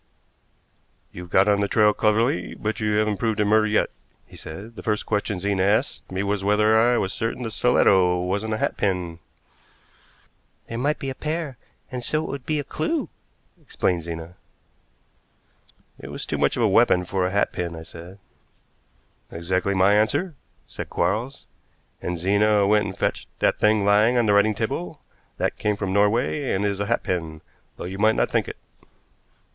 [1.11, 3.91] "You've got on the trail cleverly, but you haven't proved it murder yet,"
[4.25, 4.75] he said.
[4.75, 8.57] "The first question Zena asked me was whether I was certain the stiletto wasn't a
[8.57, 9.19] hatpin."
[10.67, 11.55] "There might be a pair,
[11.91, 13.09] and so it would be a clew,"
[13.61, 14.33] explained Zena.
[15.99, 18.17] "It was too much of a weapon for a hatpin," I said.
[19.29, 20.33] "Exactly my answer,"
[20.65, 21.45] said Quarles,
[22.01, 24.99] "and Zena went and fetched that thing lying on the writing table.
[25.37, 27.41] That came from Norway and is a hatpin,
[27.77, 28.57] though you might not think it."